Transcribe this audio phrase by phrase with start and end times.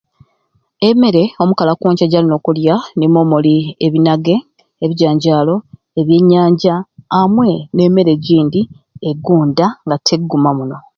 [0.87, 3.55] Emmere omukali akonca gyalina okulya nimwo muli
[3.85, 4.35] ebinage
[4.83, 5.55] ebijanjalo
[5.99, 6.73] ebyenyanja
[7.19, 8.61] amwei n'emmere egyindi
[9.09, 10.77] egonda nga tekuguma muno